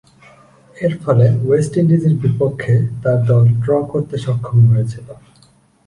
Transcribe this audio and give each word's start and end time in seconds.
এরফলে, 0.77 1.27
ওয়েস্ট 1.45 1.73
ইন্ডিজের 1.81 2.15
বিপক্ষে 2.23 2.75
তার 3.03 3.19
দল 3.29 3.43
ড্র 3.63 3.71
করতে 3.91 4.15
সক্ষম 4.25 4.59
হয়েছিল। 4.71 5.07